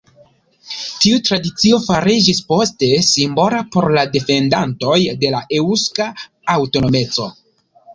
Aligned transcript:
Tiu 1.03 1.19
tradicio 1.29 1.81
fariĝis 1.83 2.41
poste 2.53 2.91
simbola 3.11 3.63
por 3.77 3.89
la 3.99 4.09
defendantoj 4.19 5.01
de 5.25 5.37
la 5.39 5.47
eŭska 5.63 6.13
aŭtonomeco. 6.61 7.35